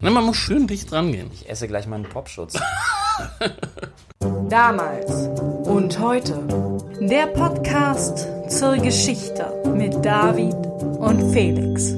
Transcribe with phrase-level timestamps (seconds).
[0.00, 1.28] Ne, man muss schön dicht dran gehen.
[1.34, 2.54] Ich esse gleich mal einen Popschutz.
[4.48, 5.10] Damals
[5.68, 6.40] und heute.
[7.00, 10.54] Der Podcast zur Geschichte mit David
[11.00, 11.94] und Felix.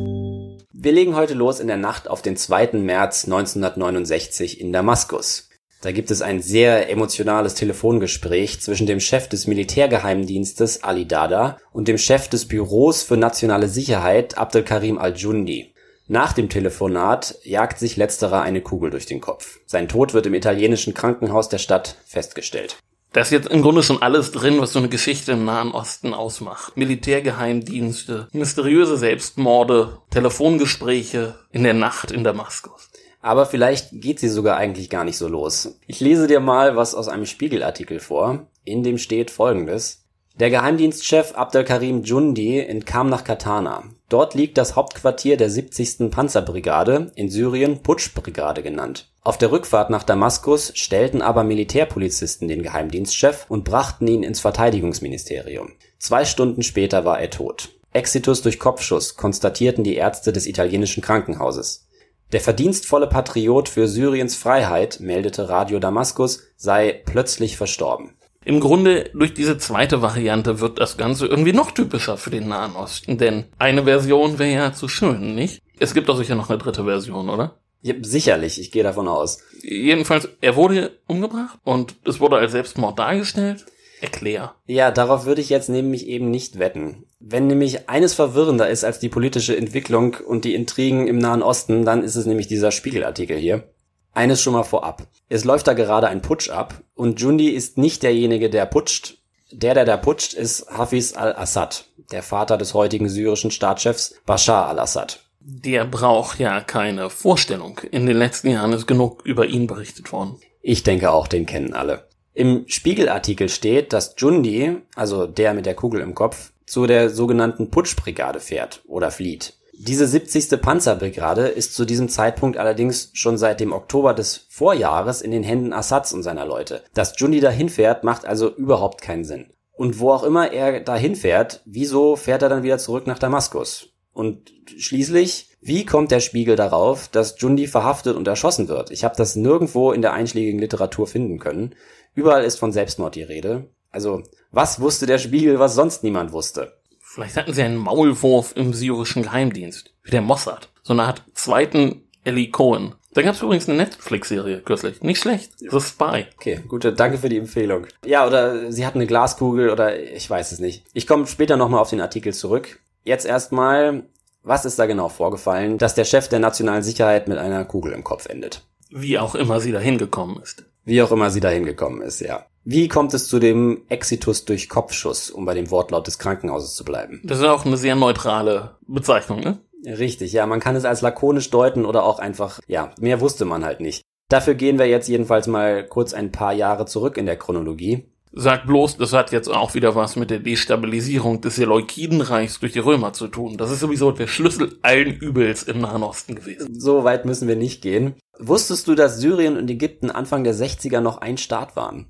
[0.73, 2.71] Wir legen heute los in der Nacht auf den 2.
[2.73, 5.51] März 1969 in Damaskus.
[5.83, 11.87] Da gibt es ein sehr emotionales Telefongespräch zwischen dem Chef des Militärgeheimdienstes Ali Dada und
[11.87, 15.70] dem Chef des Büros für nationale Sicherheit Abdelkarim al-Jundi.
[16.13, 19.61] Nach dem Telefonat jagt sich letzterer eine Kugel durch den Kopf.
[19.65, 22.79] Sein Tod wird im italienischen Krankenhaus der Stadt festgestellt.
[23.13, 26.13] Da ist jetzt im Grunde schon alles drin, was so eine Geschichte im Nahen Osten
[26.13, 26.77] ausmacht.
[26.77, 32.91] Militärgeheimdienste, mysteriöse Selbstmorde, Telefongespräche in der Nacht in Damaskus.
[33.23, 35.79] Aber vielleicht geht sie sogar eigentlich gar nicht so los.
[35.87, 38.49] Ich lese dir mal was aus einem Spiegelartikel vor.
[38.65, 40.07] In dem steht folgendes.
[40.41, 43.85] Der Geheimdienstchef Abdelkarim Jundi entkam nach Katana.
[44.11, 46.11] Dort liegt das Hauptquartier der 70.
[46.11, 49.09] Panzerbrigade, in Syrien Putschbrigade genannt.
[49.23, 55.75] Auf der Rückfahrt nach Damaskus stellten aber Militärpolizisten den Geheimdienstchef und brachten ihn ins Verteidigungsministerium.
[56.01, 57.69] Zwei Stunden später war er tot.
[57.93, 61.87] Exitus durch Kopfschuss, konstatierten die Ärzte des italienischen Krankenhauses.
[62.33, 68.17] Der verdienstvolle Patriot für Syriens Freiheit, meldete Radio Damaskus, sei plötzlich verstorben.
[68.45, 72.75] Im Grunde durch diese zweite Variante wird das Ganze irgendwie noch typischer für den Nahen
[72.75, 75.63] Osten, denn eine Version wäre ja zu schön, nicht?
[75.79, 77.61] Es gibt doch sicher noch eine dritte Version, oder?
[77.83, 79.43] Ja, sicherlich, ich gehe davon aus.
[79.63, 83.67] Jedenfalls, er wurde umgebracht und es wurde als Selbstmord dargestellt.
[84.01, 84.55] Erklär.
[84.67, 87.05] Ja, darauf würde ich jetzt nämlich eben nicht wetten.
[87.19, 91.85] Wenn nämlich eines verwirrender ist als die politische Entwicklung und die Intrigen im Nahen Osten,
[91.85, 93.65] dann ist es nämlich dieser Spiegelartikel hier.
[94.13, 95.07] Eines schon mal vorab.
[95.29, 99.19] Es läuft da gerade ein Putsch ab und Jundi ist nicht derjenige, der putscht.
[99.53, 105.21] Der, der da putscht, ist Hafiz al-Assad, der Vater des heutigen syrischen Staatschefs Bashar al-Assad.
[105.41, 107.81] Der braucht ja keine Vorstellung.
[107.91, 110.37] In den letzten Jahren ist genug über ihn berichtet worden.
[110.61, 112.07] Ich denke auch, den kennen alle.
[112.35, 117.71] Im Spiegelartikel steht, dass Jundi, also der mit der Kugel im Kopf, zu der sogenannten
[117.71, 119.55] Putschbrigade fährt oder flieht.
[119.83, 120.61] Diese 70.
[120.61, 125.73] Panzerbrigade ist zu diesem Zeitpunkt allerdings schon seit dem Oktober des Vorjahres in den Händen
[125.73, 126.83] Assads und seiner Leute.
[126.93, 129.55] Dass Jundi dahin fährt, macht also überhaupt keinen Sinn.
[129.73, 133.95] Und wo auch immer er dahin fährt, wieso fährt er dann wieder zurück nach Damaskus?
[134.13, 138.91] Und schließlich, wie kommt der Spiegel darauf, dass Jundi verhaftet und erschossen wird?
[138.91, 141.75] Ich habe das nirgendwo in der einschlägigen Literatur finden können.
[142.15, 143.71] Überall ist von Selbstmord die Rede.
[143.91, 146.80] Also, was wusste der Spiegel, was sonst niemand wusste?
[147.13, 150.69] Vielleicht hatten sie einen Maulwurf im syrischen Geheimdienst, wie der Mossad.
[150.85, 152.95] So eine Art zweiten Ellie Cohen.
[153.15, 155.03] Da gab es übrigens eine Netflix-Serie kürzlich.
[155.03, 155.59] Nicht schlecht.
[155.59, 156.27] The Spy.
[156.37, 157.89] Okay, gute, danke für die Empfehlung.
[158.07, 160.85] Ja, oder sie hatten eine Glaskugel oder ich weiß es nicht.
[160.93, 162.79] Ich komme später nochmal auf den Artikel zurück.
[163.03, 164.05] Jetzt erstmal,
[164.45, 168.05] was ist da genau vorgefallen, dass der Chef der nationalen Sicherheit mit einer Kugel im
[168.05, 168.63] Kopf endet?
[168.89, 170.65] Wie auch immer sie da hingekommen ist.
[170.85, 172.47] Wie auch immer sie dahin gekommen ist, ja.
[172.65, 176.85] Wie kommt es zu dem Exitus durch Kopfschuss, um bei dem Wortlaut des Krankenhauses zu
[176.85, 177.23] bleiben?
[177.25, 179.61] Das ist auch eine sehr neutrale Bezeichnung, ne?
[179.87, 183.65] Richtig, ja, man kann es als lakonisch deuten oder auch einfach, ja, mehr wusste man
[183.65, 184.03] halt nicht.
[184.29, 188.05] Dafür gehen wir jetzt jedenfalls mal kurz ein paar Jahre zurück in der Chronologie.
[188.33, 192.79] Sag bloß, das hat jetzt auch wieder was mit der Destabilisierung des Seleukidenreichs durch die
[192.79, 193.57] Römer zu tun.
[193.57, 196.79] Das ist sowieso der Schlüssel allen Übels im Nahen Osten gewesen.
[196.79, 198.15] So weit müssen wir nicht gehen.
[198.39, 202.07] Wusstest du, dass Syrien und Ägypten Anfang der 60er noch ein Staat waren?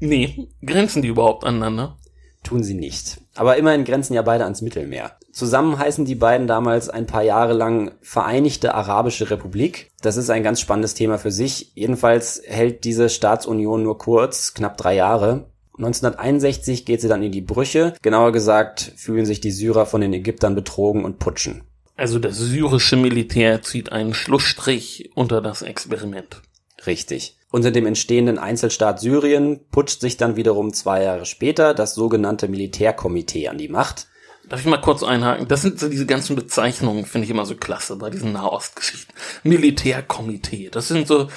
[0.00, 1.96] Nee, grenzen die überhaupt aneinander?
[2.42, 3.20] Tun sie nicht.
[3.34, 5.12] Aber immerhin grenzen ja beide ans Mittelmeer.
[5.32, 9.90] Zusammen heißen die beiden damals ein paar Jahre lang Vereinigte Arabische Republik.
[10.00, 11.72] Das ist ein ganz spannendes Thema für sich.
[11.74, 15.50] Jedenfalls hält diese Staatsunion nur kurz, knapp drei Jahre.
[15.76, 17.94] 1961 geht sie dann in die Brüche.
[18.02, 21.62] Genauer gesagt fühlen sich die Syrer von den Ägyptern betrogen und putschen.
[21.96, 26.42] Also das syrische Militär zieht einen Schlussstrich unter das Experiment.
[26.86, 27.36] Richtig.
[27.50, 33.48] Unter dem entstehenden Einzelstaat Syrien putscht sich dann wiederum zwei Jahre später das sogenannte Militärkomitee
[33.48, 34.06] an die Macht.
[34.48, 35.48] Darf ich mal kurz einhaken?
[35.48, 39.14] Das sind so diese ganzen Bezeichnungen, finde ich immer so klasse bei diesen Nahostgeschichten.
[39.42, 40.70] Militärkomitee.
[40.70, 41.28] Das sind so,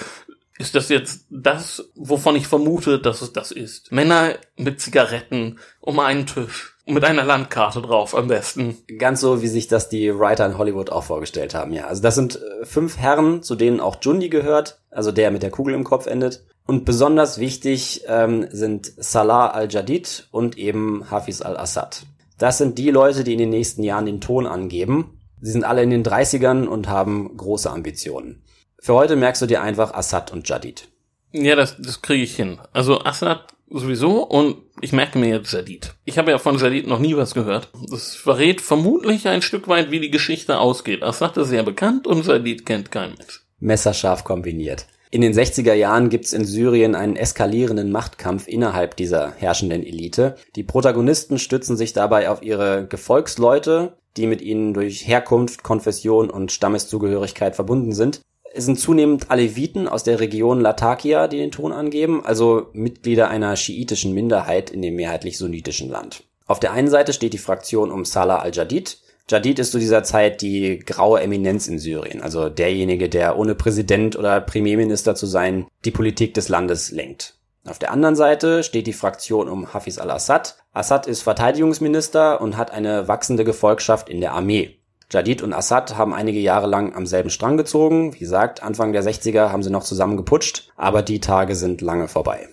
[0.57, 3.91] ist das jetzt das, wovon ich vermute, dass es das ist?
[3.91, 6.72] Männer mit Zigaretten um einen Tisch.
[6.85, 8.77] Mit einer Landkarte drauf am besten.
[8.97, 11.87] Ganz so, wie sich das die Writer in Hollywood auch vorgestellt haben, ja.
[11.87, 15.51] Also das sind äh, fünf Herren, zu denen auch Jundi gehört, also der mit der
[15.51, 16.43] Kugel im Kopf endet.
[16.65, 22.03] Und besonders wichtig ähm, sind Salah al-Jadid und eben Hafiz al-Assad.
[22.37, 25.21] Das sind die Leute, die in den nächsten Jahren den Ton angeben.
[25.41, 28.43] Sie sind alle in den 30ern und haben große Ambitionen.
[28.79, 30.89] Für heute merkst du dir einfach Assad und Jadid.
[31.31, 32.59] Ja, das, das kriege ich hin.
[32.73, 35.95] Also Assad sowieso und ich merke mir jetzt Jadid.
[36.05, 37.69] Ich habe ja von Jadid noch nie was gehört.
[37.89, 41.03] Das verrät vermutlich ein Stück weit, wie die Geschichte ausgeht.
[41.03, 43.41] Assad ist sehr bekannt und Jadid kennt kein Mensch.
[43.59, 44.85] Messerscharf kombiniert.
[45.13, 50.35] In den 60er Jahren gibt's in Syrien einen eskalierenden Machtkampf innerhalb dieser herrschenden Elite.
[50.55, 56.51] Die Protagonisten stützen sich dabei auf ihre Gefolgsleute, die mit ihnen durch Herkunft, Konfession und
[56.51, 58.21] Stammeszugehörigkeit verbunden sind.
[58.55, 63.55] Es sind zunehmend Aleviten aus der Region Latakia, die den Ton angeben, also Mitglieder einer
[63.55, 66.23] schiitischen Minderheit in dem mehrheitlich sunnitischen Land.
[66.45, 70.41] Auf der einen Seite steht die Fraktion um Salah al-Jadid, Jadid ist zu dieser Zeit
[70.41, 75.91] die graue Eminenz in Syrien, also derjenige, der ohne Präsident oder Premierminister zu sein, die
[75.91, 77.35] Politik des Landes lenkt.
[77.65, 80.57] Auf der anderen Seite steht die Fraktion um Hafiz al-Assad.
[80.73, 84.77] Assad ist Verteidigungsminister und hat eine wachsende Gefolgschaft in der Armee.
[85.13, 88.15] Jadid und Assad haben einige Jahre lang am selben Strang gezogen.
[88.15, 92.07] Wie gesagt, Anfang der 60er haben sie noch zusammen geputscht, aber die Tage sind lange
[92.07, 92.49] vorbei.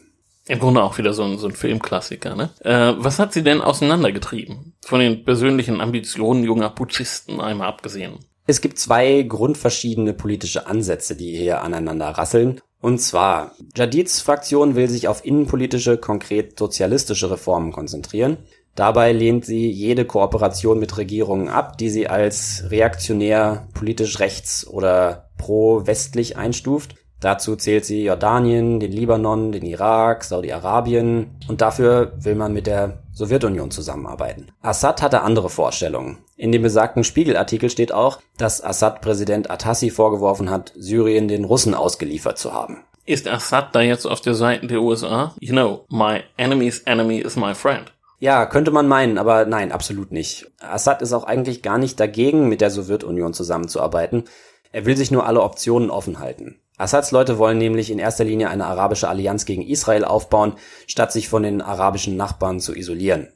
[0.46, 2.50] Im Grunde auch wieder so ein, so ein Filmklassiker, ne?
[2.60, 4.74] Äh, was hat sie denn auseinandergetrieben?
[4.82, 8.18] Von den persönlichen Ambitionen junger Putschisten einmal abgesehen.
[8.46, 12.60] Es gibt zwei grundverschiedene politische Ansätze, die hier aneinander rasseln.
[12.80, 18.38] Und zwar, Jadids Fraktion will sich auf innenpolitische, konkret sozialistische Reformen konzentrieren.
[18.74, 25.30] Dabei lehnt sie jede Kooperation mit Regierungen ab, die sie als reaktionär, politisch rechts oder
[25.36, 32.54] pro-westlich einstuft Dazu zählt sie Jordanien, den Libanon, den Irak, Saudi-Arabien und dafür will man
[32.54, 34.50] mit der Sowjetunion zusammenarbeiten.
[34.62, 36.18] Assad hatte andere Vorstellungen.
[36.36, 41.74] In dem besagten Spiegelartikel steht auch, dass Assad Präsident Atassi vorgeworfen hat, Syrien den Russen
[41.74, 42.84] ausgeliefert zu haben.
[43.04, 45.34] Ist Assad da jetzt auf der Seite der USA?
[45.40, 47.92] You know, my enemy's enemy is my friend.
[48.20, 50.46] Ja, könnte man meinen, aber nein, absolut nicht.
[50.60, 54.24] Assad ist auch eigentlich gar nicht dagegen, mit der Sowjetunion zusammenzuarbeiten.
[54.72, 56.60] Er will sich nur alle Optionen offen halten.
[56.76, 60.54] Assads Leute wollen nämlich in erster Linie eine arabische Allianz gegen Israel aufbauen,
[60.86, 63.28] statt sich von den arabischen Nachbarn zu isolieren.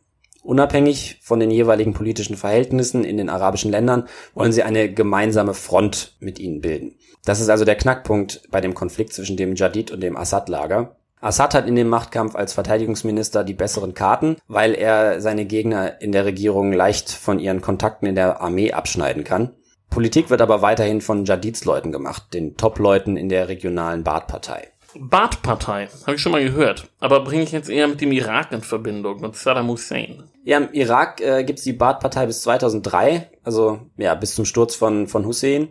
[0.43, 6.17] Unabhängig von den jeweiligen politischen Verhältnissen in den arabischen Ländern wollen sie eine gemeinsame Front
[6.21, 6.97] mit ihnen bilden.
[7.25, 10.97] Das ist also der Knackpunkt bei dem Konflikt zwischen dem Jadid und dem Assad-Lager.
[11.25, 16.13] Assad hat in dem Machtkampf als Verteidigungsminister die besseren Karten, weil er seine Gegner in
[16.13, 19.55] der Regierung leicht von ihren Kontakten in der Armee abschneiden kann.
[19.89, 24.69] Politik wird aber weiterhin von Jadids Leuten gemacht, den Top-Leuten in der regionalen Baath-Partei.
[24.97, 28.61] Baath-Partei, habe ich schon mal gehört, aber bringe ich jetzt eher mit dem Irak in
[28.61, 30.25] Verbindung, mit Saddam Hussein.
[30.45, 34.75] Ja, im Irak äh, gibt es die Baath-Partei bis 2003, also ja, bis zum Sturz
[34.75, 35.69] von, von Hussein.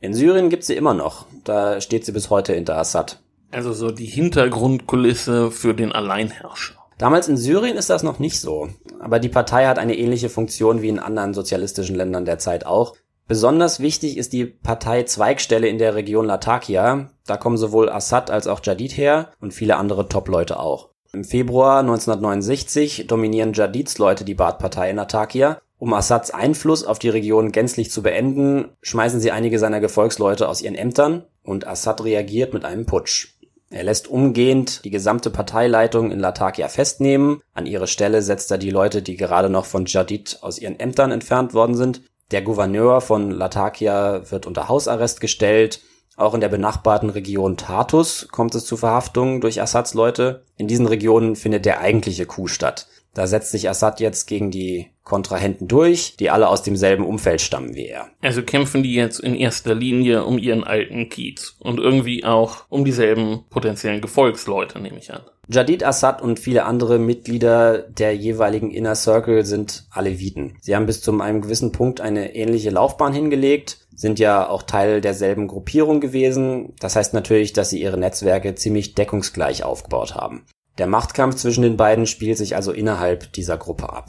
[0.00, 3.18] In Syrien gibt sie immer noch, da steht sie bis heute hinter Assad.
[3.52, 6.74] Also so die Hintergrundkulisse für den Alleinherrscher.
[6.98, 8.68] Damals in Syrien ist das noch nicht so.
[8.98, 12.94] Aber die Partei hat eine ähnliche Funktion wie in anderen sozialistischen Ländern der Zeit auch.
[13.28, 17.10] Besonders wichtig ist die Partei-Zweigstelle in der Region Latakia.
[17.26, 20.90] Da kommen sowohl Assad als auch Jadid her und viele andere Top-Leute auch.
[21.12, 25.60] Im Februar 1969 dominieren Jadids Leute die Baath-Partei in Latakia.
[25.78, 30.62] Um Assads Einfluss auf die Region gänzlich zu beenden, schmeißen sie einige seiner Gefolgsleute aus
[30.62, 33.31] ihren Ämtern und Assad reagiert mit einem Putsch.
[33.72, 37.40] Er lässt umgehend die gesamte Parteileitung in Latakia festnehmen.
[37.54, 41.10] An ihre Stelle setzt er die Leute, die gerade noch von Jadid aus ihren Ämtern
[41.10, 42.02] entfernt worden sind.
[42.32, 45.80] Der Gouverneur von Latakia wird unter Hausarrest gestellt.
[46.16, 50.44] Auch in der benachbarten Region Tartus kommt es zu Verhaftungen durch Assads Leute.
[50.58, 52.86] In diesen Regionen findet der eigentliche Coup statt.
[53.14, 57.74] Da setzt sich Assad jetzt gegen die Kontrahenten durch, die alle aus demselben Umfeld stammen
[57.74, 58.08] wie er.
[58.20, 62.84] Also kämpfen die jetzt in erster Linie um ihren alten Kiez und irgendwie auch um
[62.84, 65.22] dieselben potenziellen Gefolgsleute, nehme ich an.
[65.48, 70.56] Jadid Assad und viele andere Mitglieder der jeweiligen Inner Circle sind Aleviten.
[70.60, 75.00] Sie haben bis zu einem gewissen Punkt eine ähnliche Laufbahn hingelegt, sind ja auch Teil
[75.00, 76.74] derselben Gruppierung gewesen.
[76.78, 80.46] Das heißt natürlich, dass sie ihre Netzwerke ziemlich deckungsgleich aufgebaut haben.
[80.78, 84.08] Der Machtkampf zwischen den beiden spielt sich also innerhalb dieser Gruppe ab.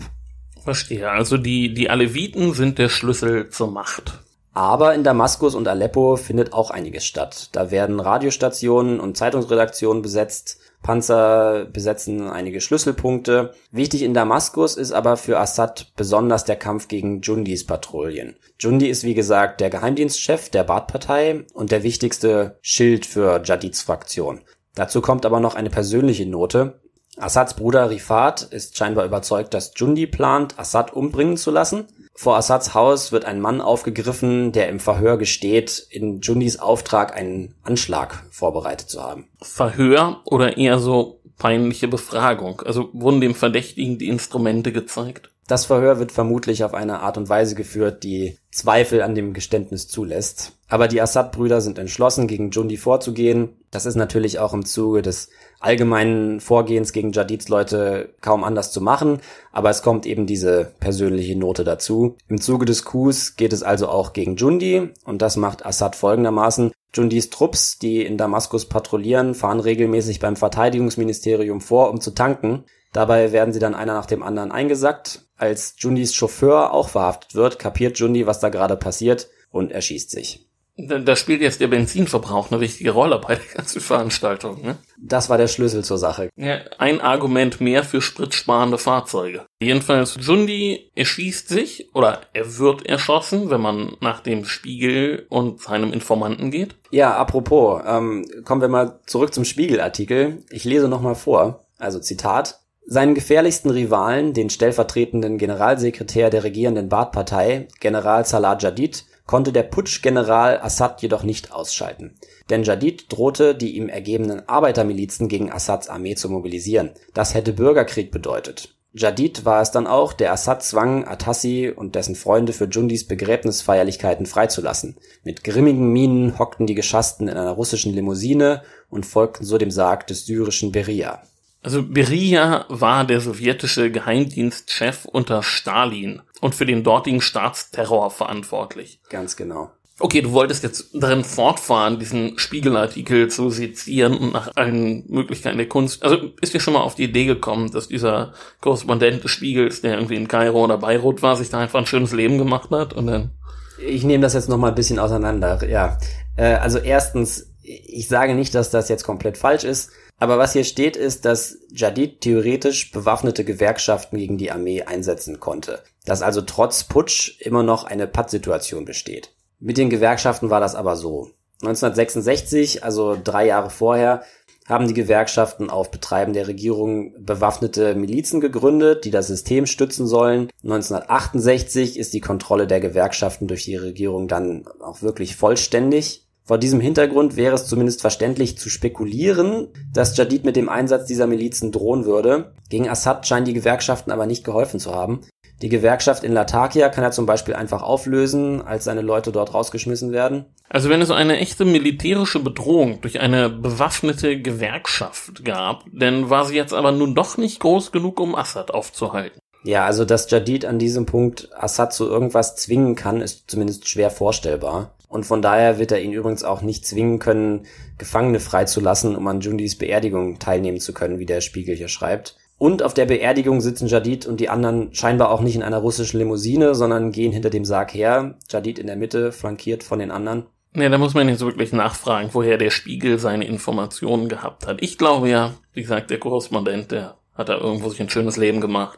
[0.63, 1.09] Verstehe.
[1.09, 4.19] Also die, die Aleviten sind der Schlüssel zur Macht.
[4.53, 7.49] Aber in Damaskus und Aleppo findet auch einiges statt.
[7.53, 13.53] Da werden Radiostationen und Zeitungsredaktionen besetzt, Panzer besetzen einige Schlüsselpunkte.
[13.71, 18.35] Wichtig in Damaskus ist aber für Assad besonders der Kampf gegen Jundis Patrouillen.
[18.59, 24.41] Jundi ist wie gesagt der Geheimdienstchef der Baath-Partei und der wichtigste Schild für Jadids Fraktion.
[24.75, 26.81] Dazu kommt aber noch eine persönliche Note.
[27.17, 31.85] Assads Bruder Rifat ist scheinbar überzeugt, dass Jundi plant, Assad umbringen zu lassen.
[32.15, 37.55] Vor Assads Haus wird ein Mann aufgegriffen, der im Verhör gesteht, in Jundis Auftrag einen
[37.63, 39.27] Anschlag vorbereitet zu haben.
[39.41, 42.61] Verhör oder eher so peinliche Befragung?
[42.61, 45.31] Also wurden dem Verdächtigen die Instrumente gezeigt?
[45.47, 49.87] Das Verhör wird vermutlich auf eine Art und Weise geführt, die Zweifel an dem Geständnis
[49.87, 50.53] zulässt.
[50.69, 53.57] Aber die Assad-Brüder sind entschlossen, gegen Jundi vorzugehen.
[53.69, 55.29] Das ist natürlich auch im Zuge des
[55.63, 59.19] allgemeinen Vorgehens gegen Jadids Leute kaum anders zu machen,
[59.51, 62.17] aber es kommt eben diese persönliche Note dazu.
[62.27, 66.71] Im Zuge des Coups geht es also auch gegen Jundi und das macht Assad folgendermaßen.
[66.93, 72.65] Jundis Trupps, die in Damaskus patrouillieren, fahren regelmäßig beim Verteidigungsministerium vor, um zu tanken.
[72.91, 75.25] Dabei werden sie dann einer nach dem anderen eingesackt.
[75.35, 80.47] Als Jundis Chauffeur auch verhaftet wird, kapiert Jundi, was da gerade passiert und erschießt sich.
[80.75, 84.63] Da, spielt jetzt der Benzinverbrauch eine wichtige Rolle bei der ganzen Veranstaltung.
[84.63, 84.77] Ne?
[84.97, 86.29] Das war der Schlüssel zur Sache.
[86.35, 89.45] Ja, ein Argument mehr für spritsparende Fahrzeuge.
[89.61, 95.93] Jedenfalls, Jundi erschießt sich oder er wird erschossen, wenn man nach dem Spiegel und seinem
[95.93, 96.75] Informanten geht.
[96.89, 100.43] Ja, apropos, ähm, kommen wir mal zurück zum Spiegelartikel.
[100.49, 101.67] Ich lese nochmal vor.
[101.77, 102.61] Also Zitat.
[102.85, 110.59] Seinen gefährlichsten Rivalen, den stellvertretenden Generalsekretär der regierenden Baath-Partei, General Salah Jadid, konnte der Putschgeneral
[110.61, 112.15] Assad jedoch nicht ausschalten.
[112.49, 116.91] Denn Jadid drohte, die ihm ergebenen Arbeitermilizen gegen Assads Armee zu mobilisieren.
[117.13, 118.75] Das hätte Bürgerkrieg bedeutet.
[118.95, 124.27] Jadid war es dann auch, der Assad zwang, Atassi und dessen Freunde für Jundis Begräbnisfeierlichkeiten
[124.27, 124.97] freizulassen.
[125.23, 130.05] Mit grimmigen Mienen hockten die Geschassten in einer russischen Limousine und folgten so dem Sarg
[130.05, 131.23] des syrischen Beria.
[131.63, 138.99] Also Beria war der sowjetische Geheimdienstchef unter Stalin und für den dortigen Staatsterror verantwortlich.
[139.09, 139.71] Ganz genau.
[139.99, 145.69] Okay, du wolltest jetzt darin fortfahren, diesen Spiegelartikel zu sezieren und nach allen Möglichkeiten der
[145.69, 146.03] Kunst.
[146.03, 149.93] Also ist dir schon mal auf die Idee gekommen, dass dieser Korrespondent des Spiegels, der
[149.93, 153.07] irgendwie in Kairo oder Beirut war, sich da einfach ein schönes Leben gemacht hat und
[153.07, 153.31] dann.
[153.77, 155.65] Ich nehme das jetzt noch mal ein bisschen auseinander.
[155.69, 155.97] Ja,
[156.35, 159.91] äh, also erstens, ich sage nicht, dass das jetzt komplett falsch ist.
[160.23, 165.83] Aber was hier steht, ist, dass Jadid theoretisch bewaffnete Gewerkschaften gegen die Armee einsetzen konnte.
[166.05, 169.33] Dass also trotz Putsch immer noch eine Pattsituation besteht.
[169.59, 171.31] Mit den Gewerkschaften war das aber so.
[171.61, 174.23] 1966, also drei Jahre vorher,
[174.65, 180.49] haben die Gewerkschaften auf Betreiben der Regierung bewaffnete Milizen gegründet, die das System stützen sollen.
[180.63, 186.22] 1968 ist die Kontrolle der Gewerkschaften durch die Regierung dann auch wirklich vollständig.
[186.45, 191.25] Vor diesem Hintergrund wäre es zumindest verständlich zu spekulieren, dass Jadid mit dem Einsatz dieser
[191.25, 192.53] Milizen drohen würde.
[192.69, 195.21] Gegen Assad scheinen die Gewerkschaften aber nicht geholfen zu haben.
[195.61, 200.11] Die Gewerkschaft in Latakia kann er zum Beispiel einfach auflösen, als seine Leute dort rausgeschmissen
[200.11, 200.45] werden.
[200.67, 206.55] Also wenn es eine echte militärische Bedrohung durch eine bewaffnete Gewerkschaft gab, dann war sie
[206.55, 209.39] jetzt aber nun doch nicht groß genug, um Assad aufzuhalten.
[209.63, 214.09] Ja, also dass Jadid an diesem Punkt Assad zu irgendwas zwingen kann, ist zumindest schwer
[214.09, 214.93] vorstellbar.
[215.13, 217.67] Und von daher wird er ihn übrigens auch nicht zwingen können,
[217.99, 222.35] Gefangene freizulassen, um an Jundis Beerdigung teilnehmen zu können, wie der Spiegel hier schreibt.
[222.57, 226.17] Und auf der Beerdigung sitzen Jadid und die anderen scheinbar auch nicht in einer russischen
[226.17, 228.39] Limousine, sondern gehen hinter dem Sarg her.
[228.49, 230.47] Jadid in der Mitte, flankiert von den anderen.
[230.75, 234.81] Ja, da muss man jetzt wirklich nachfragen, woher der Spiegel seine Informationen gehabt hat.
[234.81, 238.61] Ich glaube ja, wie gesagt, der Korrespondent, der hat da irgendwo sich ein schönes Leben
[238.61, 238.97] gemacht.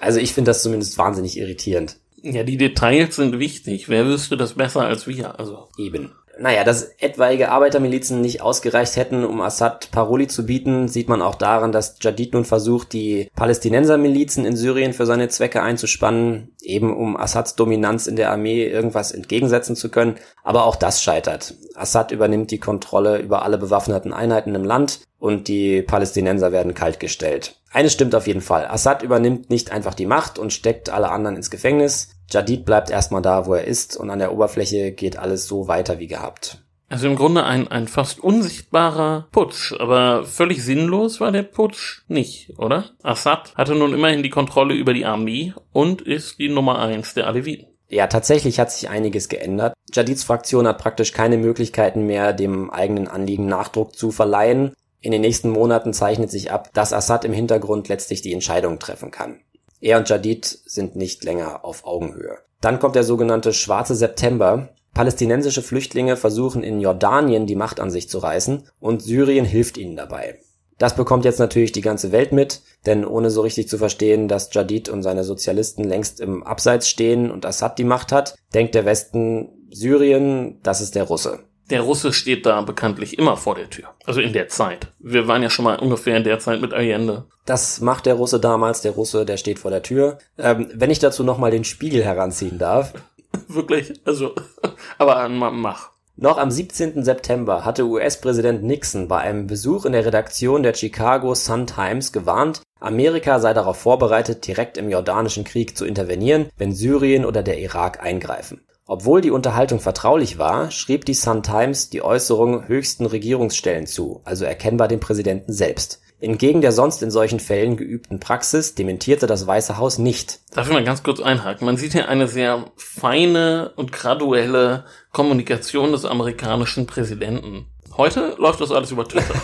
[0.00, 1.96] also ich finde das zumindest wahnsinnig irritierend.
[2.32, 3.88] Ja, die Details sind wichtig.
[3.88, 5.38] Wer wüsste das besser als wir?
[5.38, 5.68] Also.
[5.78, 6.10] Eben.
[6.38, 11.34] Naja, dass etwaige Arbeitermilizen nicht ausgereicht hätten, um Assad Paroli zu bieten, sieht man auch
[11.34, 17.16] daran, dass Jadid nun versucht, die Palästinensermilizen in Syrien für seine Zwecke einzuspannen, eben um
[17.16, 20.16] Assads Dominanz in der Armee irgendwas entgegensetzen zu können.
[20.42, 21.54] Aber auch das scheitert.
[21.74, 27.56] Assad übernimmt die Kontrolle über alle bewaffneten Einheiten im Land und die Palästinenser werden kaltgestellt.
[27.72, 28.66] Eines stimmt auf jeden Fall.
[28.66, 32.10] Assad übernimmt nicht einfach die Macht und steckt alle anderen ins Gefängnis.
[32.30, 35.98] Jadid bleibt erstmal da, wo er ist und an der Oberfläche geht alles so weiter
[35.98, 36.62] wie gehabt.
[36.88, 42.56] Also im Grunde ein, ein fast unsichtbarer Putsch, aber völlig sinnlos war der Putsch nicht,
[42.58, 42.90] oder?
[43.02, 47.26] Assad hatte nun immerhin die Kontrolle über die Armee und ist die Nummer eins der
[47.26, 47.66] Aleviten.
[47.88, 49.74] Ja, tatsächlich hat sich einiges geändert.
[49.92, 54.72] Jadids Fraktion hat praktisch keine Möglichkeiten mehr, dem eigenen Anliegen Nachdruck zu verleihen.
[55.00, 59.10] In den nächsten Monaten zeichnet sich ab, dass Assad im Hintergrund letztlich die Entscheidung treffen
[59.10, 59.40] kann.
[59.86, 62.38] Er und Jadid sind nicht länger auf Augenhöhe.
[62.60, 64.70] Dann kommt der sogenannte Schwarze September.
[64.94, 69.94] Palästinensische Flüchtlinge versuchen in Jordanien die Macht an sich zu reißen und Syrien hilft ihnen
[69.94, 70.40] dabei.
[70.78, 74.52] Das bekommt jetzt natürlich die ganze Welt mit, denn ohne so richtig zu verstehen, dass
[74.52, 78.86] Jadid und seine Sozialisten längst im Abseits stehen und Assad die Macht hat, denkt der
[78.86, 81.44] Westen Syrien, das ist der Russe.
[81.70, 83.88] Der Russe steht da bekanntlich immer vor der Tür.
[84.04, 84.88] Also in der Zeit.
[85.00, 87.24] Wir waren ja schon mal ungefähr in der Zeit mit Allende.
[87.44, 88.82] Das macht der Russe damals.
[88.82, 90.18] Der Russe, der steht vor der Tür.
[90.38, 92.92] Ähm, wenn ich dazu nochmal den Spiegel heranziehen darf.
[93.48, 93.94] Wirklich?
[94.04, 94.34] Also,
[94.98, 95.90] aber mach.
[96.18, 97.04] Noch am 17.
[97.04, 103.38] September hatte US-Präsident Nixon bei einem Besuch in der Redaktion der Chicago Sun-Times gewarnt, Amerika
[103.38, 108.60] sei darauf vorbereitet, direkt im jordanischen Krieg zu intervenieren, wenn Syrien oder der Irak eingreifen.
[108.88, 114.44] Obwohl die Unterhaltung vertraulich war, schrieb die Sun Times die Äußerung höchsten Regierungsstellen zu, also
[114.44, 116.00] erkennbar dem Präsidenten selbst.
[116.20, 120.38] Entgegen der sonst in solchen Fällen geübten Praxis dementierte das Weiße Haus nicht.
[120.54, 121.66] Darf ich mal ganz kurz einhaken?
[121.66, 127.66] Man sieht hier eine sehr feine und graduelle Kommunikation des amerikanischen Präsidenten.
[127.96, 129.34] Heute läuft das alles über Twitter.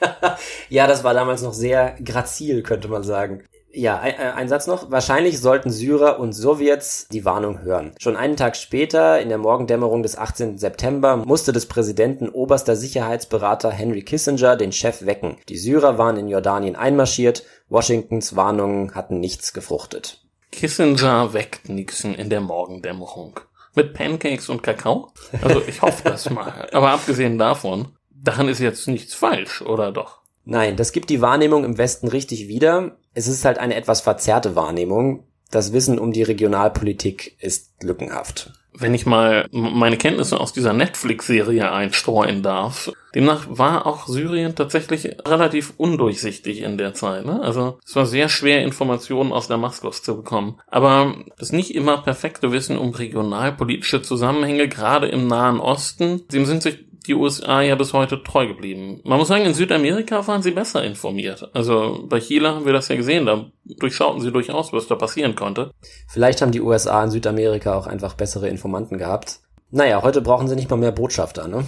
[0.68, 3.42] ja, das war damals noch sehr grazil, könnte man sagen.
[3.76, 4.90] Ja, ein, äh, ein, Satz noch.
[4.90, 7.92] Wahrscheinlich sollten Syrer und Sowjets die Warnung hören.
[8.00, 10.56] Schon einen Tag später, in der Morgendämmerung des 18.
[10.56, 15.36] September, musste des Präsidenten oberster Sicherheitsberater Henry Kissinger den Chef wecken.
[15.50, 17.44] Die Syrer waren in Jordanien einmarschiert.
[17.68, 20.24] Washingtons Warnungen hatten nichts gefruchtet.
[20.52, 23.40] Kissinger weckt Nixon in der Morgendämmerung.
[23.74, 25.12] Mit Pancakes und Kakao?
[25.42, 26.66] Also ich hoffe das mal.
[26.72, 30.22] Aber abgesehen davon, daran ist jetzt nichts falsch, oder doch?
[30.46, 32.96] Nein, das gibt die Wahrnehmung im Westen richtig wieder.
[33.16, 35.24] Es ist halt eine etwas verzerrte Wahrnehmung.
[35.50, 38.52] Das Wissen um die Regionalpolitik ist lückenhaft.
[38.74, 45.16] Wenn ich mal meine Kenntnisse aus dieser Netflix-Serie einstreuen darf, demnach war auch Syrien tatsächlich
[45.26, 47.24] relativ undurchsichtig in der Zeit.
[47.24, 47.40] Ne?
[47.40, 50.60] Also es war sehr schwer, Informationen aus Damaskus zu bekommen.
[50.66, 56.62] Aber das nicht immer perfekte Wissen um regionalpolitische Zusammenhänge, gerade im Nahen Osten, dem sind
[56.62, 59.00] sich die USA ja bis heute treu geblieben.
[59.04, 61.48] Man muss sagen, in Südamerika waren sie besser informiert.
[61.54, 65.34] Also bei Chile haben wir das ja gesehen, da durchschauten sie durchaus, was da passieren
[65.34, 65.70] konnte.
[66.08, 69.40] Vielleicht haben die USA in Südamerika auch einfach bessere Informanten gehabt.
[69.70, 71.64] Naja, heute brauchen sie nicht mal mehr Botschafter, ne?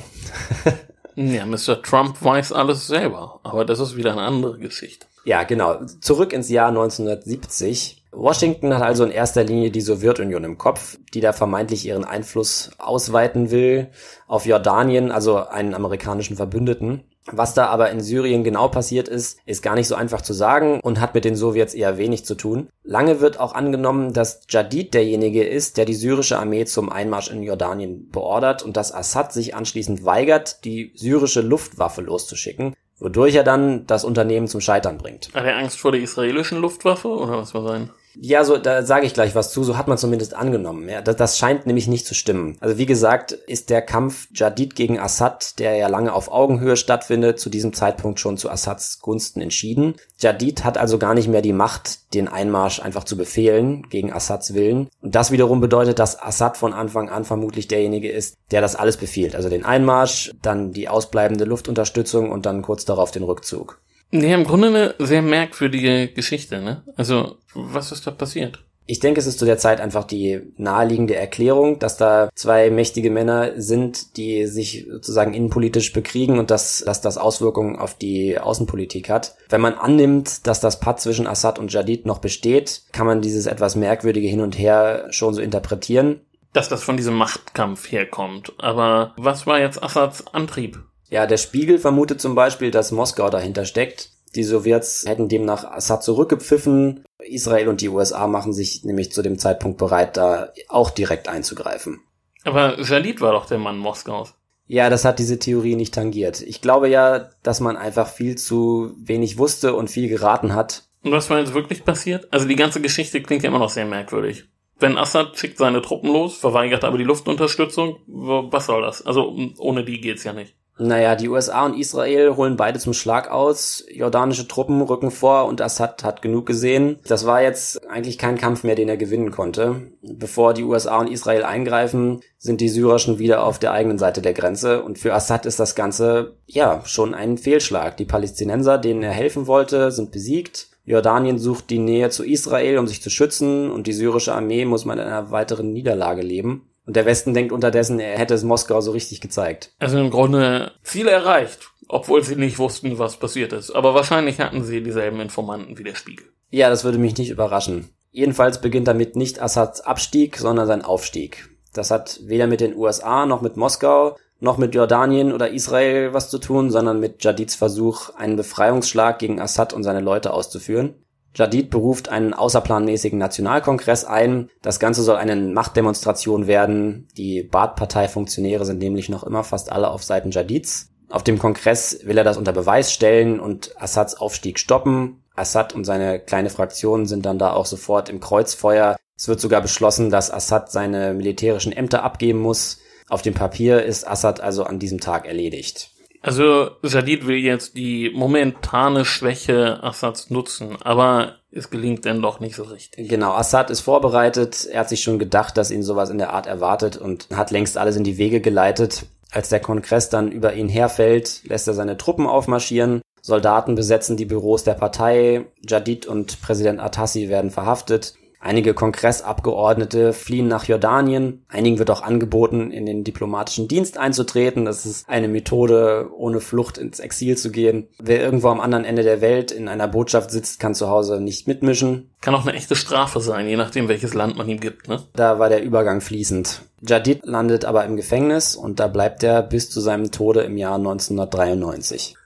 [1.17, 1.83] ja, Mr.
[1.83, 5.07] Trump weiß alles selber, aber das ist wieder eine andere Geschichte.
[5.25, 5.85] Ja, genau.
[6.01, 7.98] Zurück ins Jahr 1970.
[8.13, 12.71] Washington hat also in erster Linie die Sowjetunion im Kopf, die da vermeintlich ihren Einfluss
[12.79, 13.89] ausweiten will
[14.27, 17.05] auf Jordanien, also einen amerikanischen Verbündeten.
[17.31, 20.81] Was da aber in Syrien genau passiert ist, ist gar nicht so einfach zu sagen
[20.81, 22.71] und hat mit den Sowjets eher wenig zu tun.
[22.85, 27.43] Lange wird auch angenommen, dass Jadid derjenige ist, der die syrische Armee zum Einmarsch in
[27.43, 33.87] Jordanien beordert und dass Assad sich anschließend weigert, die syrische Luftwaffe loszuschicken, wodurch er dann
[33.87, 35.29] das Unternehmen zum Scheitern bringt.
[35.35, 37.91] Hat er Angst vor der israelischen Luftwaffe oder was war sein?
[38.15, 40.89] Ja, so, da sage ich gleich was zu, so hat man zumindest angenommen.
[40.89, 42.57] Ja, das, das scheint nämlich nicht zu stimmen.
[42.61, 47.39] Also wie gesagt, ist der Kampf Jadid gegen Assad, der ja lange auf Augenhöhe stattfindet,
[47.39, 49.95] zu diesem Zeitpunkt schon zu Assads Gunsten entschieden.
[50.19, 54.55] Jadid hat also gar nicht mehr die Macht, den Einmarsch einfach zu befehlen, gegen Assads
[54.55, 54.89] Willen.
[55.01, 58.97] Und das wiederum bedeutet, dass Assad von Anfang an vermutlich derjenige ist, der das alles
[58.97, 59.37] befiehlt.
[59.37, 63.81] Also den Einmarsch, dann die ausbleibende Luftunterstützung und dann kurz darauf den Rückzug.
[64.11, 66.83] Nee, im Grunde eine sehr merkwürdige Geschichte, ne?
[66.97, 68.61] Also, was ist da passiert?
[68.91, 73.11] Ich denke, es ist zu der Zeit einfach die naheliegende Erklärung, dass da zwei mächtige
[73.11, 79.11] Männer sind, die sich sozusagen innenpolitisch bekriegen und dass, dass das Auswirkungen auf die Außenpolitik
[79.11, 79.37] hat.
[79.51, 83.45] Wenn man annimmt, dass das Patt zwischen Assad und Jadid noch besteht, kann man dieses
[83.45, 86.23] etwas merkwürdige Hin und Her schon so interpretieren.
[86.55, 88.55] Dass das von diesem Machtkampf herkommt.
[88.57, 90.79] Aber was war jetzt Assads Antrieb?
[91.11, 94.11] Ja, der Spiegel vermutet zum Beispiel, dass Moskau dahinter steckt.
[94.35, 97.05] Die Sowjets hätten demnach Assad zurückgepfiffen.
[97.19, 102.01] Israel und die USA machen sich nämlich zu dem Zeitpunkt bereit, da auch direkt einzugreifen.
[102.45, 104.35] Aber Jalid war doch der Mann Moskaus.
[104.67, 106.43] Ja, das hat diese Theorie nicht tangiert.
[106.43, 110.85] Ich glaube ja, dass man einfach viel zu wenig wusste und viel geraten hat.
[111.03, 112.29] Und was war jetzt wirklich passiert?
[112.31, 114.45] Also die ganze Geschichte klingt ja immer noch sehr merkwürdig.
[114.79, 119.05] Wenn Assad schickt seine Truppen los, verweigert aber die Luftunterstützung, was soll das?
[119.05, 120.55] Also ohne die geht's ja nicht.
[120.79, 123.85] Naja, die USA und Israel holen beide zum Schlag aus.
[123.93, 126.99] Jordanische Truppen rücken vor und Assad hat genug gesehen.
[127.07, 129.91] Das war jetzt eigentlich kein Kampf mehr, den er gewinnen konnte.
[130.03, 134.23] Bevor die USA und Israel eingreifen, sind die Syrer schon wieder auf der eigenen Seite
[134.23, 134.83] der Grenze.
[134.83, 137.97] Und für Assad ist das Ganze, ja, schon ein Fehlschlag.
[137.97, 140.69] Die Palästinenser, denen er helfen wollte, sind besiegt.
[140.85, 144.87] Jordanien sucht die Nähe zu Israel, um sich zu schützen, und die syrische Armee muss
[144.87, 146.71] mit einer weiteren Niederlage leben.
[146.89, 149.73] Und der Westen denkt unterdessen, er hätte es Moskau so richtig gezeigt.
[149.79, 153.73] Also im Grunde Ziele erreicht, obwohl sie nicht wussten, was passiert ist.
[153.73, 156.25] Aber wahrscheinlich hatten sie dieselben Informanten wie der Spiegel.
[156.49, 157.91] Ja, das würde mich nicht überraschen.
[158.11, 161.51] Jedenfalls beginnt damit nicht Assads Abstieg, sondern sein Aufstieg.
[161.75, 166.31] Das hat weder mit den USA noch mit Moskau noch mit Jordanien oder Israel was
[166.31, 170.95] zu tun, sondern mit Jadids Versuch, einen Befreiungsschlag gegen Assad und seine Leute auszuführen.
[171.35, 174.51] Jadid beruft einen außerplanmäßigen Nationalkongress ein.
[174.63, 177.09] Das Ganze soll eine Machtdemonstration werden.
[177.17, 180.91] Die Baath-Partei-Funktionäre sind nämlich noch immer fast alle auf Seiten Jadids.
[181.11, 185.23] Auf dem Kongress will er das unter Beweis stellen und Assads Aufstieg stoppen.
[185.35, 188.97] Assad und seine kleine Fraktion sind dann da auch sofort im Kreuzfeuer.
[189.17, 192.81] Es wird sogar beschlossen, dass Assad seine militärischen Ämter abgeben muss.
[193.09, 195.93] Auf dem Papier ist Assad also an diesem Tag erledigt.
[196.21, 202.57] Also Sadid will jetzt die momentane Schwäche Assads nutzen, aber es gelingt denn doch nicht
[202.57, 203.09] so richtig.
[203.09, 206.47] Genau, Assad ist vorbereitet, er hat sich schon gedacht, dass ihn sowas in der Art
[206.47, 209.07] erwartet und hat längst alles in die Wege geleitet.
[209.31, 213.03] Als der Kongress dann über ihn herfällt, lässt er seine Truppen aufmarschieren.
[213.21, 215.47] Soldaten besetzen die Büros der Partei.
[215.67, 218.15] Jadid und Präsident Atassi werden verhaftet.
[218.41, 221.45] Einige Kongressabgeordnete fliehen nach Jordanien.
[221.49, 224.65] Einigen wird auch angeboten, in den diplomatischen Dienst einzutreten.
[224.65, 227.89] Das ist eine Methode, ohne Flucht ins Exil zu gehen.
[227.99, 231.49] Wer irgendwo am anderen Ende der Welt in einer Botschaft sitzt, kann zu Hause nicht
[231.49, 232.11] mitmischen.
[232.21, 235.03] Kann auch eine echte Strafe sein, je nachdem, welches Land man ihm gibt, ne?
[235.15, 236.63] Da war der Übergang fließend.
[236.81, 240.77] Jadid landet aber im Gefängnis und da bleibt er bis zu seinem Tode im Jahr
[240.77, 242.18] 1993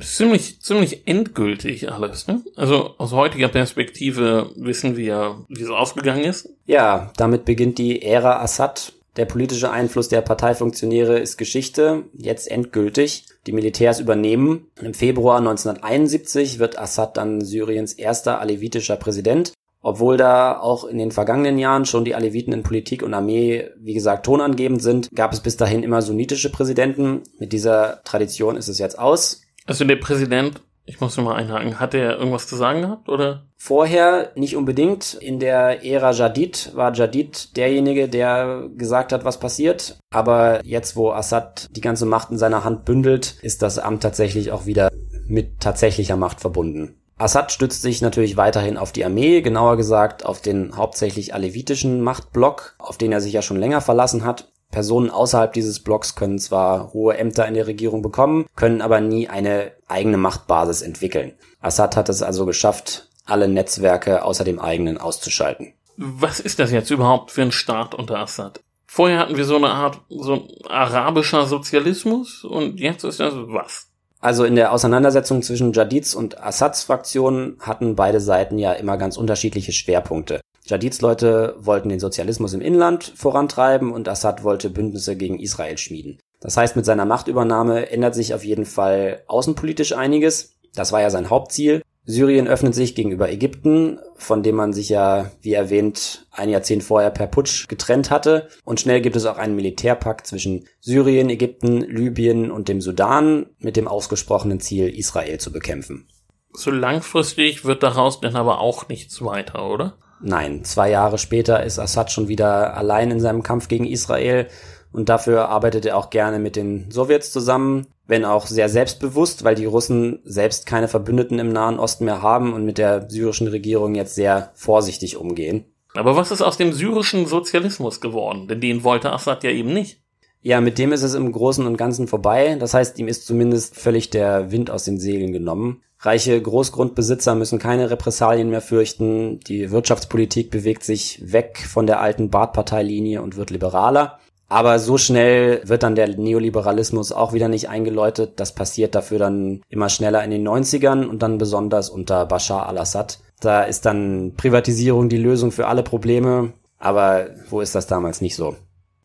[0.00, 2.42] ziemlich, ziemlich endgültig alles, ne?
[2.56, 6.48] Also aus heutiger Perspektive wissen wir, wie es ausgegangen ist.
[6.66, 8.92] Ja, damit beginnt die Ära Assad.
[9.16, 13.24] Der politische Einfluss der Parteifunktionäre ist Geschichte, jetzt endgültig.
[13.46, 14.66] Die Militärs übernehmen.
[14.80, 19.52] Im Februar 1971 wird Assad dann Syriens erster alevitischer Präsident.
[19.80, 23.94] Obwohl da auch in den vergangenen Jahren schon die Aleviten in Politik und Armee, wie
[23.94, 27.22] gesagt, tonangebend sind, gab es bis dahin immer sunnitische Präsidenten.
[27.38, 29.45] Mit dieser Tradition ist es jetzt aus.
[29.66, 33.46] Also der Präsident, ich muss nur mal einhaken, hat er irgendwas zu sagen gehabt, oder?
[33.56, 35.14] Vorher nicht unbedingt.
[35.14, 39.98] In der Ära Jadid war Jadid derjenige, der gesagt hat, was passiert.
[40.10, 44.52] Aber jetzt, wo Assad die ganze Macht in seiner Hand bündelt, ist das Amt tatsächlich
[44.52, 44.90] auch wieder
[45.26, 46.94] mit tatsächlicher Macht verbunden.
[47.18, 52.76] Assad stützt sich natürlich weiterhin auf die Armee, genauer gesagt auf den hauptsächlich alevitischen Machtblock,
[52.78, 54.52] auf den er sich ja schon länger verlassen hat.
[54.70, 59.28] Personen außerhalb dieses Blocks können zwar hohe Ämter in der Regierung bekommen, können aber nie
[59.28, 61.32] eine eigene Machtbasis entwickeln.
[61.60, 65.72] Assad hat es also geschafft, alle Netzwerke außer dem eigenen auszuschalten.
[65.96, 68.60] Was ist das jetzt überhaupt für ein Staat unter Assad?
[68.86, 73.88] Vorher hatten wir so eine Art, so ein arabischer Sozialismus und jetzt ist das was?
[74.20, 79.16] Also in der Auseinandersetzung zwischen Jadids und Assads Fraktionen hatten beide Seiten ja immer ganz
[79.16, 80.40] unterschiedliche Schwerpunkte.
[80.66, 86.18] Jadids Leute wollten den Sozialismus im Inland vorantreiben und Assad wollte Bündnisse gegen Israel schmieden.
[86.40, 90.56] Das heißt, mit seiner Machtübernahme ändert sich auf jeden Fall außenpolitisch einiges.
[90.74, 91.82] Das war ja sein Hauptziel.
[92.04, 97.10] Syrien öffnet sich gegenüber Ägypten, von dem man sich ja, wie erwähnt, ein Jahrzehnt vorher
[97.10, 98.48] per Putsch getrennt hatte.
[98.64, 103.76] Und schnell gibt es auch einen Militärpakt zwischen Syrien, Ägypten, Libyen und dem Sudan mit
[103.76, 106.08] dem ausgesprochenen Ziel, Israel zu bekämpfen.
[106.52, 109.98] So langfristig wird daraus dann aber auch nichts weiter, oder?
[110.20, 114.48] Nein, zwei Jahre später ist Assad schon wieder allein in seinem Kampf gegen Israel
[114.92, 119.54] und dafür arbeitet er auch gerne mit den Sowjets zusammen, wenn auch sehr selbstbewusst, weil
[119.54, 123.94] die Russen selbst keine Verbündeten im Nahen Osten mehr haben und mit der syrischen Regierung
[123.94, 125.66] jetzt sehr vorsichtig umgehen.
[125.94, 128.48] Aber was ist aus dem syrischen Sozialismus geworden?
[128.48, 130.00] Denn den wollte Assad ja eben nicht.
[130.42, 132.56] Ja, mit dem ist es im Großen und Ganzen vorbei.
[132.60, 135.82] Das heißt, ihm ist zumindest völlig der Wind aus den Segeln genommen.
[136.06, 139.40] Reiche Großgrundbesitzer müssen keine Repressalien mehr fürchten.
[139.40, 144.20] Die Wirtschaftspolitik bewegt sich weg von der alten Baath-Parteilinie und wird liberaler.
[144.48, 148.34] Aber so schnell wird dann der Neoliberalismus auch wieder nicht eingeläutet.
[148.36, 153.18] Das passiert dafür dann immer schneller in den 90ern und dann besonders unter Bashar al-Assad.
[153.40, 156.52] Da ist dann Privatisierung die Lösung für alle Probleme.
[156.78, 158.54] Aber wo ist das damals nicht so?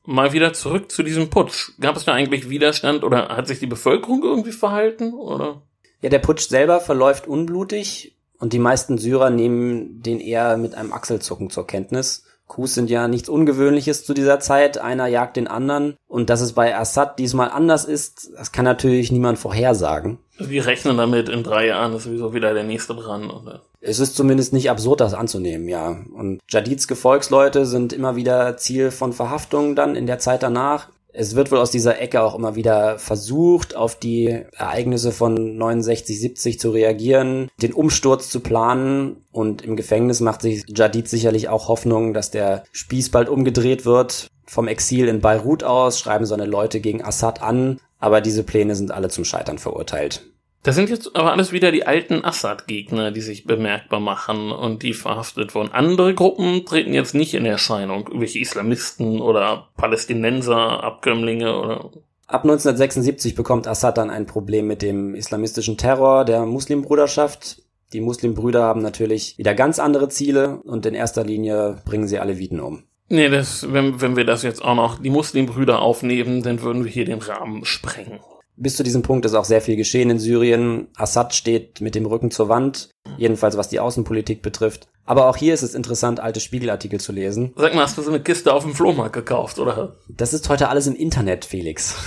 [0.05, 1.71] Mal wieder zurück zu diesem Putsch.
[1.79, 5.63] Gab es da eigentlich Widerstand oder hat sich die Bevölkerung irgendwie verhalten oder?
[6.01, 10.93] Ja, der Putsch selber verläuft unblutig und die meisten Syrer nehmen den eher mit einem
[10.93, 12.23] Achselzucken zur Kenntnis.
[12.51, 14.77] Coups sind ja nichts Ungewöhnliches zu dieser Zeit.
[14.77, 15.95] Einer jagt den anderen.
[16.07, 20.17] Und dass es bei Assad diesmal anders ist, das kann natürlich niemand vorhersagen.
[20.37, 23.61] Wir rechnen damit, in drei Jahren ist sowieso wieder der nächste dran, oder?
[23.79, 25.95] Es ist zumindest nicht absurd, das anzunehmen, ja.
[26.13, 30.89] Und Jadids Gefolgsleute sind immer wieder Ziel von Verhaftungen dann in der Zeit danach.
[31.13, 36.19] Es wird wohl aus dieser Ecke auch immer wieder versucht, auf die Ereignisse von 69,
[36.19, 41.67] 70 zu reagieren, den Umsturz zu planen und im Gefängnis macht sich Jadid sicherlich auch
[41.67, 44.27] Hoffnung, dass der Spieß bald umgedreht wird.
[44.45, 48.91] Vom Exil in Beirut aus schreiben seine Leute gegen Assad an, aber diese Pläne sind
[48.91, 50.31] alle zum Scheitern verurteilt.
[50.63, 54.93] Das sind jetzt aber alles wieder die alten Assad-Gegner, die sich bemerkbar machen und die
[54.93, 55.71] verhaftet wurden.
[55.71, 61.89] Andere Gruppen treten jetzt nicht in Erscheinung, irgendwelche Islamisten oder Palästinenser, Abkömmlinge oder.
[62.27, 67.63] Ab 1976 bekommt Assad dann ein Problem mit dem islamistischen Terror der Muslimbruderschaft.
[67.91, 72.61] Die Muslimbrüder haben natürlich wieder ganz andere Ziele und in erster Linie bringen sie Aleviten
[72.61, 72.83] um.
[73.09, 76.91] Nee, das, wenn, wenn wir das jetzt auch noch die Muslimbrüder aufnehmen, dann würden wir
[76.91, 78.21] hier den Rahmen sprengen.
[78.61, 80.87] Bis zu diesem Punkt ist auch sehr viel geschehen in Syrien.
[80.95, 84.87] Assad steht mit dem Rücken zur Wand, jedenfalls was die Außenpolitik betrifft.
[85.03, 87.53] Aber auch hier ist es interessant, alte Spiegelartikel zu lesen.
[87.55, 89.95] Sag mal, hast du so eine Kiste auf dem Flohmarkt gekauft, oder?
[90.07, 91.95] Das ist heute alles im Internet, Felix.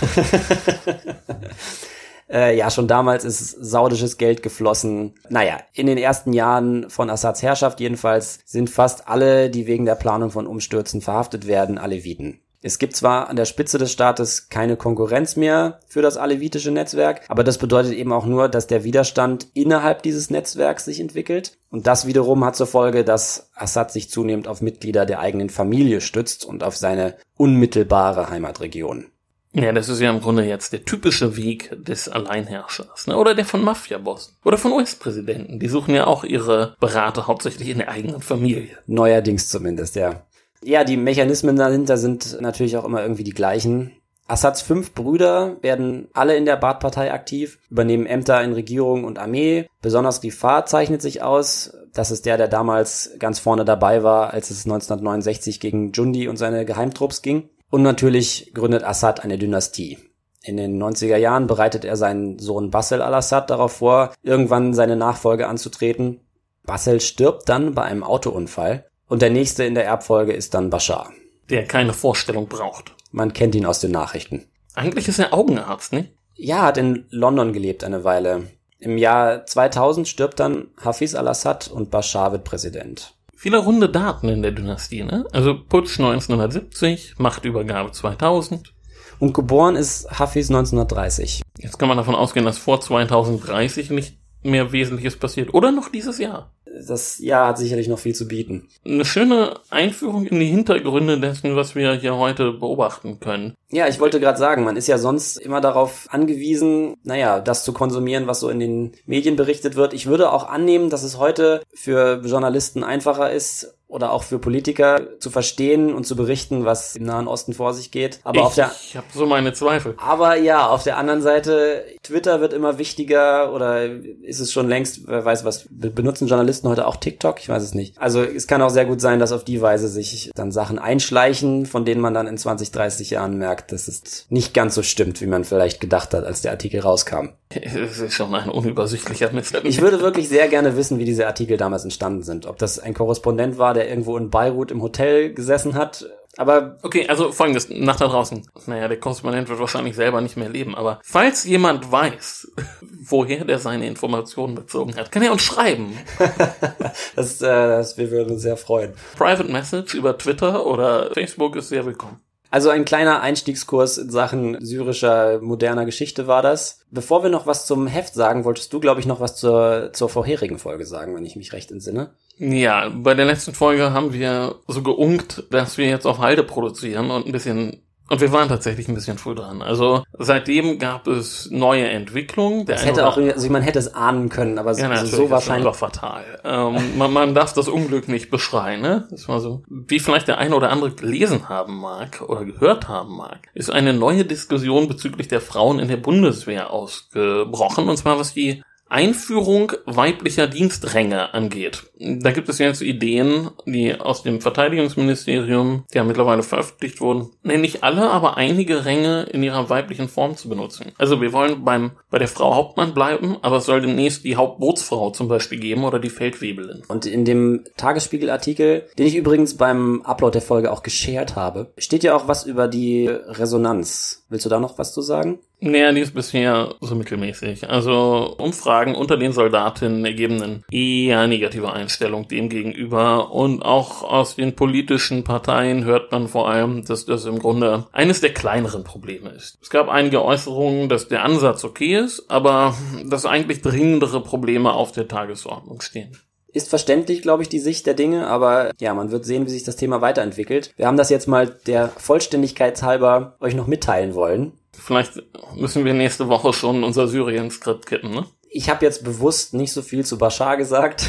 [2.26, 5.14] Äh, ja, schon damals ist saudisches Geld geflossen.
[5.28, 9.94] Naja, in den ersten Jahren von Assads Herrschaft jedenfalls sind fast alle, die wegen der
[9.94, 12.40] Planung von Umstürzen verhaftet werden, Aleviten.
[12.66, 17.20] Es gibt zwar an der Spitze des Staates keine Konkurrenz mehr für das alevitische Netzwerk,
[17.28, 21.58] aber das bedeutet eben auch nur, dass der Widerstand innerhalb dieses Netzwerks sich entwickelt.
[21.68, 26.00] Und das wiederum hat zur Folge, dass Assad sich zunehmend auf Mitglieder der eigenen Familie
[26.00, 29.08] stützt und auf seine unmittelbare Heimatregion.
[29.52, 33.18] Ja, das ist ja im Grunde jetzt der typische Weg des Alleinherrschers, ne?
[33.18, 34.36] Oder der von Mafia-Bossen.
[34.42, 35.60] Oder von US-Präsidenten.
[35.60, 38.78] Die suchen ja auch ihre Berater hauptsächlich in der eigenen Familie.
[38.86, 40.24] Neuerdings zumindest, ja.
[40.66, 43.92] Ja, die Mechanismen dahinter sind natürlich auch immer irgendwie die gleichen.
[44.26, 49.68] Assads fünf Brüder werden alle in der Baath-Partei aktiv, übernehmen Ämter in Regierung und Armee.
[49.82, 51.76] Besonders Rifat zeichnet sich aus.
[51.92, 56.38] Das ist der, der damals ganz vorne dabei war, als es 1969 gegen Jundi und
[56.38, 57.50] seine Geheimtrupps ging.
[57.68, 59.98] Und natürlich gründet Assad eine Dynastie.
[60.42, 65.46] In den 90er Jahren bereitet er seinen Sohn Bassel al-Assad darauf vor, irgendwann seine Nachfolge
[65.46, 66.20] anzutreten.
[66.64, 71.12] Bassel stirbt dann bei einem Autounfall und der nächste in der Erbfolge ist dann Bashar.
[71.48, 72.96] Der keine Vorstellung braucht.
[73.12, 74.46] Man kennt ihn aus den Nachrichten.
[74.74, 76.08] Eigentlich ist er Augenarzt, ne?
[76.34, 78.48] Ja, hat in London gelebt eine Weile.
[78.80, 83.14] Im Jahr 2000 stirbt dann Hafiz al-Assad und Bashar wird Präsident.
[83.36, 85.24] Viele runde Daten in der Dynastie, ne?
[85.30, 88.74] Also Putsch 1970, Machtübergabe 2000.
[89.20, 91.42] Und geboren ist Hafiz 1930.
[91.58, 95.54] Jetzt kann man davon ausgehen, dass vor 2030 nicht mehr Wesentliches passiert.
[95.54, 96.50] Oder noch dieses Jahr
[96.86, 98.68] das Jahr hat sicherlich noch viel zu bieten.
[98.84, 103.54] Eine schöne Einführung in die Hintergründe dessen, was wir hier heute beobachten können.
[103.70, 107.72] Ja, ich wollte gerade sagen, man ist ja sonst immer darauf angewiesen, naja, das zu
[107.72, 109.94] konsumieren, was so in den Medien berichtet wird.
[109.94, 115.18] Ich würde auch annehmen, dass es heute für Journalisten einfacher ist, oder auch für Politiker
[115.20, 118.20] zu verstehen und zu berichten, was im Nahen Osten vor sich geht.
[118.24, 119.94] Aber ich, auf der ich habe so meine Zweifel.
[119.98, 125.06] Aber ja, auf der anderen Seite Twitter wird immer wichtiger oder ist es schon längst,
[125.06, 127.38] wer weiß was benutzen Journalisten heute auch TikTok?
[127.40, 127.98] Ich weiß es nicht.
[127.98, 131.66] Also es kann auch sehr gut sein, dass auf die Weise sich dann Sachen einschleichen,
[131.66, 135.20] von denen man dann in 20, 30 Jahren merkt, dass es nicht ganz so stimmt,
[135.20, 137.28] wie man vielleicht gedacht hat, als der Artikel rauskam.
[137.62, 139.58] Es ist schon ein unübersichtlicher Mist.
[139.64, 142.46] Ich würde wirklich sehr gerne wissen, wie diese Artikel damals entstanden sind.
[142.46, 146.06] Ob das ein Korrespondent war, der irgendwo in Beirut im Hotel gesessen hat.
[146.36, 148.42] Aber okay, also folgendes, nach da draußen.
[148.66, 153.60] Naja, der Korrespondent wird wahrscheinlich selber nicht mehr leben, aber falls jemand weiß, woher der
[153.60, 155.96] seine Informationen bezogen hat, kann er uns schreiben.
[157.16, 158.94] das, äh, das wir würden uns sehr freuen.
[159.16, 162.23] Private Message über Twitter oder Facebook ist sehr willkommen.
[162.54, 166.84] Also ein kleiner Einstiegskurs in Sachen syrischer moderner Geschichte war das.
[166.92, 170.08] Bevor wir noch was zum Heft sagen, wolltest du, glaube ich, noch was zur, zur
[170.08, 172.10] vorherigen Folge sagen, wenn ich mich recht entsinne.
[172.38, 177.10] Ja, bei der letzten Folge haben wir so geunkt, dass wir jetzt auf Halde produzieren
[177.10, 179.62] und ein bisschen und wir waren tatsächlich ein bisschen früh dran.
[179.62, 182.66] Also seitdem gab es neue Entwicklungen.
[182.66, 185.64] Der das hätte auch, also man hätte es ahnen können, aber ja, so, so wahrscheinlich.
[185.64, 186.24] Das war fatal.
[186.44, 189.08] Ähm, man, man darf das Unglück nicht beschreien, ne?
[189.10, 189.62] Das war so.
[189.68, 193.94] Wie vielleicht der eine oder andere gelesen haben mag oder gehört haben mag, ist eine
[193.94, 197.88] neue Diskussion bezüglich der Frauen in der Bundeswehr ausgebrochen.
[197.88, 201.84] Und zwar was die Einführung weiblicher Dienstränge angeht.
[201.98, 207.62] Da gibt es jetzt Ideen, die aus dem Verteidigungsministerium, die ja mittlerweile veröffentlicht wurden, nennen
[207.62, 210.92] nicht alle, aber einige Ränge in ihrer weiblichen Form zu benutzen.
[210.98, 215.10] Also wir wollen beim, bei der Frau Hauptmann bleiben, aber es soll demnächst die Hauptbootsfrau
[215.10, 216.82] zum Beispiel geben oder die Feldwebelin.
[216.88, 222.04] Und in dem Tagesspiegelartikel, den ich übrigens beim Upload der Folge auch geshared habe, steht
[222.04, 224.23] ja auch was über die Resonanz.
[224.34, 225.38] Willst du da noch was zu sagen?
[225.60, 227.70] Naja, die ist bisher so mittelmäßig.
[227.70, 233.30] Also Umfragen unter den Soldatinnen ergeben eine eher negative Einstellung dem gegenüber.
[233.30, 238.22] Und auch aus den politischen Parteien hört man vor allem, dass das im Grunde eines
[238.22, 239.56] der kleineren Probleme ist.
[239.62, 244.90] Es gab einige Äußerungen, dass der Ansatz okay ist, aber dass eigentlich dringendere Probleme auf
[244.90, 246.18] der Tagesordnung stehen
[246.54, 249.64] ist verständlich, glaube ich, die Sicht der Dinge, aber ja, man wird sehen, wie sich
[249.64, 250.72] das Thema weiterentwickelt.
[250.76, 254.52] Wir haben das jetzt mal der Vollständigkeit halber euch noch mitteilen wollen.
[254.72, 255.22] Vielleicht
[255.56, 258.24] müssen wir nächste Woche schon unser Syrien-Skript kippen, ne?
[258.56, 261.08] Ich habe jetzt bewusst nicht so viel zu Bashar gesagt.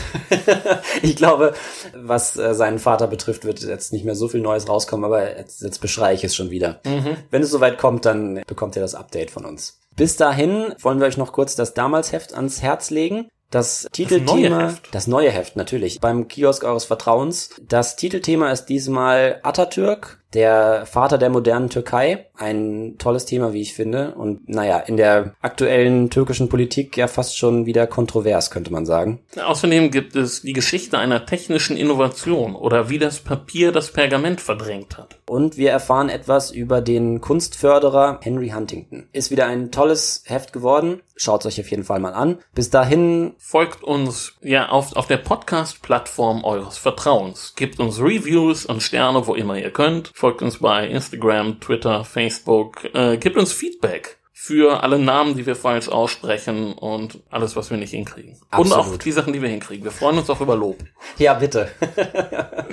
[1.04, 1.54] ich glaube,
[1.94, 5.62] was äh, seinen Vater betrifft, wird jetzt nicht mehr so viel Neues rauskommen, aber jetzt,
[5.62, 6.80] jetzt beschreie ich es schon wieder.
[6.84, 7.18] Mhm.
[7.30, 9.80] Wenn es soweit kommt, dann bekommt ihr das Update von uns.
[9.96, 13.30] Bis dahin wollen wir euch noch kurz das Damals-Heft ans Herz legen.
[13.56, 17.52] Das Titelthema, das neue, das neue Heft natürlich, beim Kiosk eures Vertrauens.
[17.66, 22.28] Das Titelthema ist diesmal Atatürk, der Vater der modernen Türkei.
[22.38, 24.14] Ein tolles Thema, wie ich finde.
[24.16, 29.22] Und naja, in der aktuellen türkischen Politik ja fast schon wieder kontrovers, könnte man sagen.
[29.42, 34.98] Außerdem gibt es die Geschichte einer technischen Innovation oder wie das Papier das Pergament verdrängt
[34.98, 35.18] hat.
[35.28, 39.08] Und wir erfahren etwas über den Kunstförderer Henry Huntington.
[39.14, 41.02] Ist wieder ein tolles Heft geworden.
[41.18, 42.40] Schaut euch auf jeden Fall mal an.
[42.54, 47.54] Bis dahin folgt uns ja auf, auf der Podcast-Plattform eures Vertrauens.
[47.56, 50.12] Gebt uns Reviews und Sterne, wo immer ihr könnt.
[50.26, 52.84] Folgt uns bei Instagram, Twitter, Facebook.
[52.96, 57.78] Äh, gebt uns Feedback für alle Namen, die wir falsch aussprechen und alles, was wir
[57.78, 58.36] nicht hinkriegen.
[58.50, 58.88] Absolut.
[58.88, 59.84] Und auch die Sachen, die wir hinkriegen.
[59.84, 60.78] Wir freuen uns auch über Lob.
[61.20, 61.70] Ja, bitte.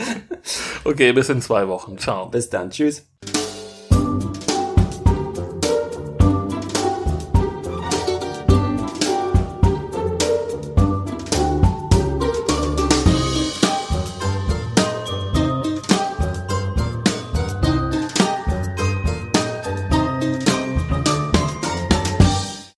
[0.85, 1.99] okay, bis in zwei Wochen.
[1.99, 2.31] Ciao.
[2.31, 2.71] Bis dann.
[2.71, 3.07] Tschüss.